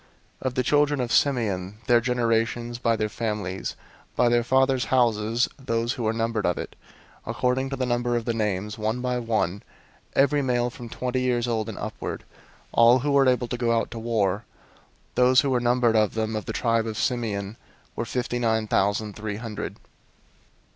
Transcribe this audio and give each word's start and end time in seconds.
001:022 0.41 0.47
Of 0.47 0.55
the 0.55 0.63
children 0.63 0.99
of 0.99 1.11
Simeon, 1.11 1.77
their 1.85 2.01
generations, 2.01 2.79
by 2.79 2.95
their 2.95 3.07
families, 3.07 3.75
by 4.15 4.29
their 4.29 4.41
fathers' 4.43 4.85
houses, 4.85 5.47
those 5.63 5.93
who 5.93 6.01
were 6.01 6.11
numbered 6.11 6.47
of 6.47 6.57
it, 6.57 6.75
according 7.27 7.69
to 7.69 7.75
the 7.75 7.85
number 7.85 8.15
of 8.15 8.25
the 8.25 8.33
names, 8.33 8.79
one 8.79 8.99
by 9.01 9.19
one, 9.19 9.61
every 10.15 10.41
male 10.41 10.71
from 10.71 10.89
twenty 10.89 11.21
years 11.21 11.47
old 11.47 11.69
and 11.69 11.77
upward, 11.77 12.23
all 12.71 12.97
who 13.05 13.11
were 13.11 13.29
able 13.29 13.47
to 13.47 13.57
go 13.59 13.77
out 13.77 13.91
to 13.91 13.99
war; 13.99 14.43
001:023 15.09 15.09
those 15.13 15.41
who 15.41 15.51
were 15.51 15.59
numbered 15.59 15.95
of 15.95 16.15
them, 16.15 16.35
of 16.35 16.45
the 16.47 16.51
tribe 16.53 16.87
of 16.87 16.97
Simeon, 16.97 17.55
were 17.95 18.03
fifty 18.03 18.39
nine 18.39 18.65
thousand 18.67 19.15
three 19.15 19.35
hundred. 19.35 19.75